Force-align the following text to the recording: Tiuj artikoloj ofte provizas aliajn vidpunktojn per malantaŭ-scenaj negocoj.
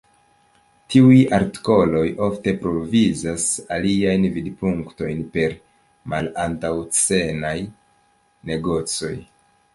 Tiuj 0.93 1.17
artikoloj 1.37 2.05
ofte 2.27 2.53
provizas 2.63 3.45
aliajn 3.77 4.25
vidpunktojn 4.39 5.23
per 5.37 5.55
malantaŭ-scenaj 6.15 7.55
negocoj. 8.53 9.15